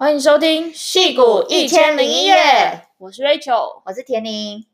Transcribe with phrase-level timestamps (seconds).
[0.00, 2.32] 欢迎收听《矽谷一千零一夜》，
[2.98, 4.64] 我是 Rachel，我是田宁。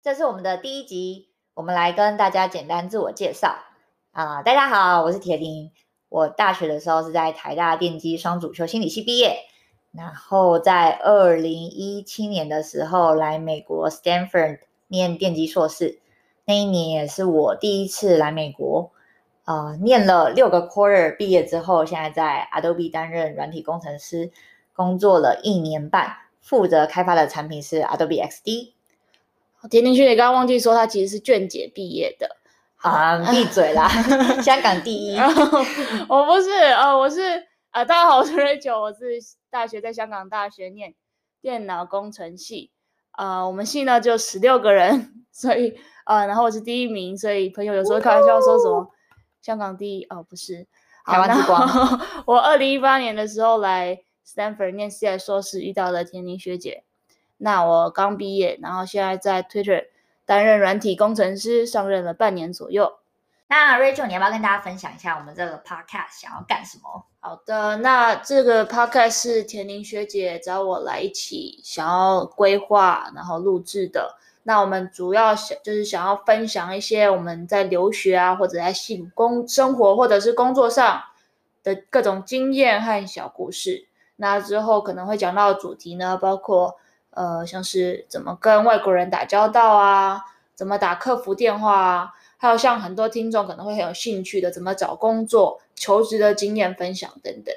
[0.00, 3.56] 这是我们的第一集，我们来跟大家简单自我介绍
[4.12, 4.42] 啊、呃。
[4.44, 5.72] 大家好，我是田宁。
[6.08, 9.36] 我大学的时候是在台大电机双主修心理系毕业，
[9.90, 15.98] 然后在二零一七年的时候来美国 Stanford 念电机硕士，
[16.44, 18.92] 那一年也是我第一次来美国。
[19.44, 24.30] 呃，念了六个 quarter，毕业之后，现在在 Adobe 担任软体工程师，
[24.72, 28.72] 工作了一年半，负责开发的产品是 Adobe XD。
[29.70, 32.36] 甜甜学姐刚刚忘记说，她其实是卷姐毕业的。
[32.76, 33.88] 啊，闭嘴啦！
[34.42, 35.18] 香港第一。
[35.18, 39.18] 我不是，呃，我是，呃，大家好，我是 Rachel，我是
[39.50, 40.94] 大学在香港大学念
[41.40, 42.70] 电脑工程系。
[43.16, 45.74] 呃，我们系呢就十六个人，所以，
[46.04, 48.90] 呃，然后我是第一名，所以朋友有时候开玩笑说什么。
[49.44, 50.66] 香港第一哦，不是
[51.04, 51.68] 台湾之光。
[52.24, 56.84] 我二零一八年的时候来 Stanford 念 CS 硕士，遇到了田宁学姐。
[57.36, 59.88] 那我刚毕业，然后现在在 Twitter
[60.24, 63.00] 担任软体工程师，上任了半年左右。
[63.46, 67.04] 那 Rachel，你要不要跟大家分享一下我们这个 Podcast 想要干什么？
[67.20, 74.16] 好的，那这个 Podcast 是田宁学姐找我来一起想要规划，然后录制的。
[74.46, 81.02] 那我们主要想就是想要分享一些我们在留学啊，或者在性工生活，或者是工作上
[81.62, 83.88] 的各种经验和小故事。
[84.16, 86.76] 那之后可能会讲到的主题呢，包括
[87.10, 90.22] 呃像是怎么跟外国人打交道啊，
[90.54, 97.54] 怎么打客服电话啊，还有像很多听众可能会很有兴趣的，怎么找工作、求职的经验分享等等。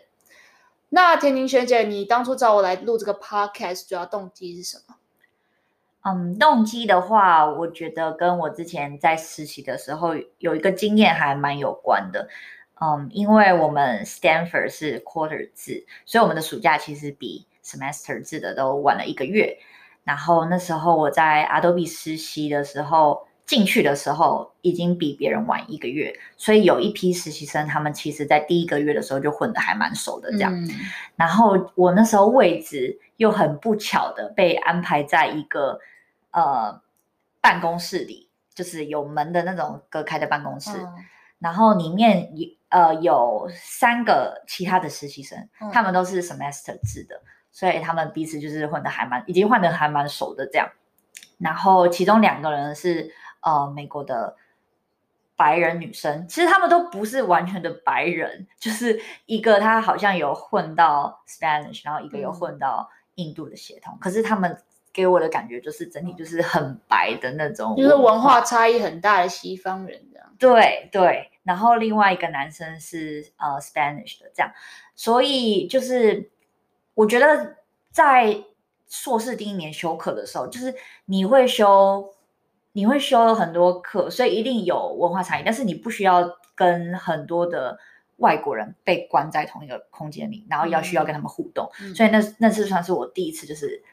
[0.89, 4.95] 那田宁学姐，你当初找我来录这个 podcast 主要动机是什么？
[6.07, 12.29] 嗯，动机的话，我觉得跟我之前在实习的时候有一个经验还蛮有关的。
[12.79, 19.57] 嗯，因为我们 Stanford 是 quarter 制，所以我们的暑假其实比 semester 制的都晚了一个月。
[20.05, 30.53] 然后那时候我在 Adobe 实习的时候，进去的时候已经比别人晚一个月，所以有一批实习生，他们其实在第一个月的时候就混得还蛮熟的这样。
[30.55, 30.69] 嗯。
[31.17, 35.77] 然后我那时候位置又很不巧的被安排在一个。
[36.37, 36.79] 呃，
[37.41, 40.93] 办公室里就是有门的那种隔开的办公室，嗯、
[41.39, 47.19] 然后里面有呃有三个其他的实习生，嗯、他们都是 semester 制的，
[47.51, 50.69] 所以他们彼此就是混得还蛮，已经混得还蛮熟的这样。
[51.39, 53.11] 然后其中两个人是
[53.41, 54.35] 呃美国的
[55.35, 64.55] 白人女生，其实他们都不是完全的白人，就是一个他好像有混到 Spanish，然后一个有混到印度的血统，嗯、可是他们。
[64.97, 70.27] 给我的感觉就是整体就是很白的那种，就是文化差异很大的西方人这样。
[70.39, 74.51] 对对，然后另外一个男生是呃 Spanish 的这样，
[74.95, 76.31] 所以就是
[76.95, 77.57] 我觉得
[77.91, 78.43] 在
[78.87, 80.73] 硕士第一年修课的时候，就是
[81.05, 82.03] 你会修
[82.71, 87.77] 你会修很多课，所以一定有文化差异，但是你不需要跟很多的
[88.15, 93.83] 外国人被关在同一个空间里，然后要需要跟他们互动，嗯、所以那那次算是我第一次就是。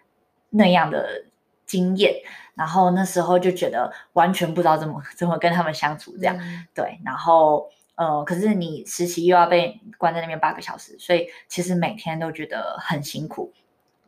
[0.56, 1.24] 那样的
[1.66, 2.14] 经验，
[2.54, 7.00] 然后那时候就觉得完全不知道怎么怎么跟他们相处，这样、嗯、对。
[7.04, 13.52] 然后呃，可是你实习又要被关在那边八个小时，所以其实每天都觉得很辛苦。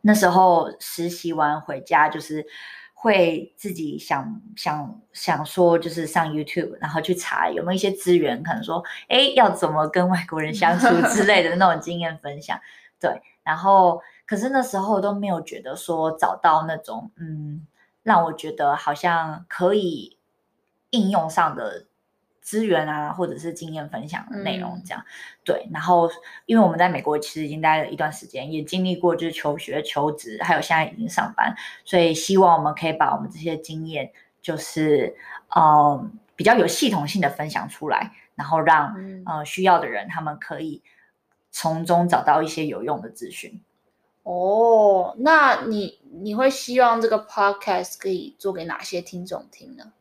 [0.01, 2.45] 那时候实习完回家，就是
[2.93, 12.57] 会自己想想想说，就是上 YouTube，然后去查有没有一些资源，可能说，哎，要怎么跟外国人相处 之类的那种经验分享。
[12.99, 14.01] 对，然后。
[14.27, 17.65] 可是那时候都没有觉得说找到那种嗯，
[18.03, 20.17] 让我觉得好像可以
[20.91, 21.87] 应用上的
[22.41, 25.01] 资源啊，或者是经验分享的内容这样。
[25.01, 25.07] 嗯、
[25.43, 26.09] 对，然后
[26.45, 34.11] 因为我们在美国其实已经待了一段时间，也经历过就是求学、求职，还有现在已经上班，所以希望我们可以把我们这些经验，
[34.41, 35.15] 就是
[35.55, 40.81] 嗯比较有系统性的分享出来，然后让、嗯、呃需要的人他们可以
[41.51, 43.61] 从中找到一些有用的资讯。
[44.29, 49.93] 哦，那你你会希望这个 podcast 可以做给哪些听众听呢？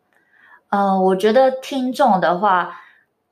[0.71, 2.77] 呃，我觉得听众的话，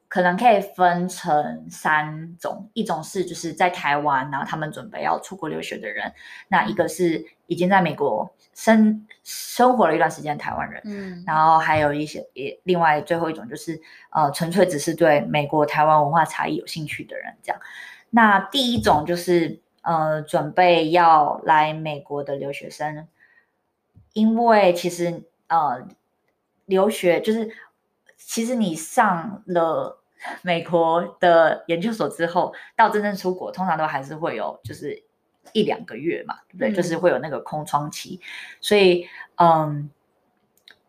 [0.07, 6.09] 可能可以分成三种，一种是就是在台湾，然后他们准备要出国留学的人；
[6.47, 17.61] 那一个是已经在美国生生活了一段时间的台湾人，嗯，然后还有一些也另外最后一种就是呃，纯粹只是对美国台湾文化差异有兴趣的人，这样。
[18.11, 19.64] 那第一种就是。
[19.85, 23.07] 呃，准备要来美国的留学生，
[24.15, 25.87] 因为其实呃，
[26.65, 27.51] 留学就是
[28.17, 30.01] 其实你上了
[30.43, 35.05] 美国的研究所之后，到真正出国，通常都还是会有就是
[35.53, 36.71] 一两个月嘛，对不对？
[36.71, 38.19] 嗯、就是会有那个空窗期，
[38.61, 39.07] 所以
[39.37, 39.91] 嗯，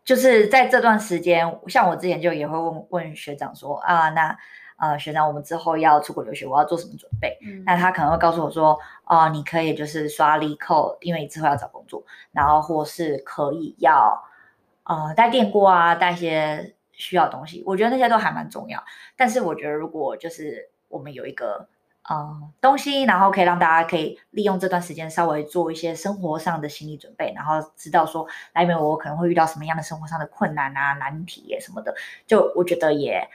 [0.04, 4.38] 就是在这段时间，像我之前就也会问问学长说啊，那
[4.76, 7.38] 呃学长，我们之后要出国留学，我要做什么准备？
[7.42, 8.72] 嗯、那他可能会告诉我说，
[9.04, 14.22] 哦、呃，你可以就是刷 LeetCode，因为你之后要找工作，然后或是可以要
[14.84, 16.72] 呃带电锅啊，带一些。
[16.98, 18.82] 需要东西，我觉得那些都还蛮重要。
[19.18, 21.68] 但是我觉得，如果就是我们有一个
[22.08, 31.94] 呃东西，然后可以让大家可以利用这段时间稍微做一些生活上的心理准备，然后知道说来美国我可能会遇到什么样的生活上的困难啊、难题什么的，
[32.26, 33.28] 就我觉得也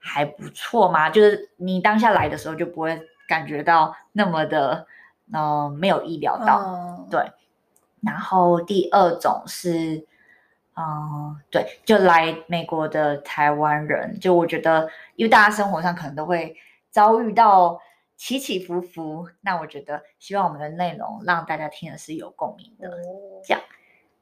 [0.00, 1.08] 还不错嘛。
[1.08, 4.86] 就是你当下来的时候就不会感觉到那么的
[5.32, 7.30] 嗯、呃、没有意料到，嗯、对。
[8.02, 10.04] 然后第二种是。
[10.76, 16.56] 嗯，对，就来美国的台湾人，就我觉得，因为大家生活上可能都会
[16.88, 17.78] 遭遇到
[18.16, 23.60] 起起伏伏，那我觉得希望我们的内容让大家听的是有共鸣的，哦、这样，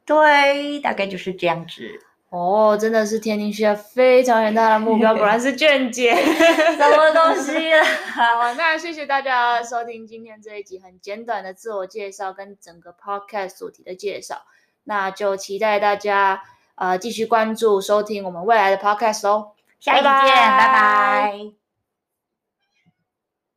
[0.04, 2.00] 对，大概就是这样子。
[2.30, 6.14] 哦，真的是天津需要非常远大的目标，果然是卷姐，
[6.76, 7.82] 什么东西啊？
[8.14, 14.42] 好，那谢谢大家收听今天这一集很简短的自我介绍跟整个 podcast 主题的介绍。
[14.84, 16.42] 那就期待大家
[16.74, 20.72] 呃继续关注收听我们未来的 podcast 哦，下一集见，拜拜。
[20.72, 21.57] 拜拜。